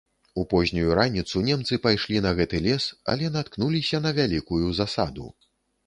У 0.43 0.45
познюю 0.53 0.95
раніцу 0.99 1.41
немцы 1.51 1.79
пайшлі 1.85 2.23
на 2.29 2.33
гэты 2.41 2.63
лес, 2.71 2.89
але 3.15 3.33
наткнуліся 3.39 4.05
на 4.07 4.19
вялікую 4.23 4.65
засаду. 4.81 5.33